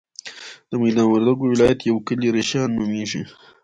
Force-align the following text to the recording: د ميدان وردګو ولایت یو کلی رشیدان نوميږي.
د 0.69 0.71
ميدان 0.81 1.07
وردګو 1.09 1.45
ولایت 1.53 1.79
یو 1.83 1.97
کلی 2.07 2.27
رشیدان 2.37 2.69
نوميږي. 2.77 3.23